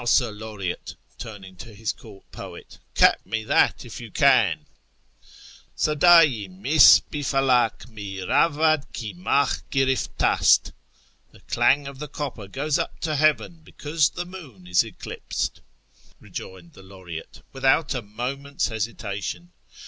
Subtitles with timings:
[0.03, 4.65] Sir Laureate" (turning to his court poet)," cap me that if you can!"
[5.77, 10.71] ^' /Sadd yi mis hi falah mi ravad Id ondh giriftast"
[11.31, 15.61] ("The chaiig of the copper goes up to heaven because the moon is eclipsed"),
[16.19, 19.51] rejoined the Laureate, without a moment's hesitation.